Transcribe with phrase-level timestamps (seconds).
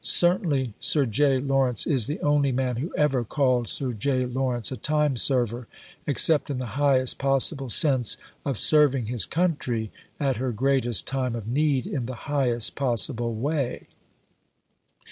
[0.03, 1.37] Certainly Sir J.
[1.37, 4.25] Lawrence is the only man who ever called Sir J.
[4.25, 5.67] Lawrence a time server,
[6.07, 11.47] except in the highest possible sense, of serving his country at her greatest time of
[11.47, 13.89] need in the highest possible way."